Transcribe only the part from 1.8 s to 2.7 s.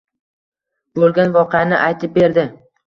aytib berdi.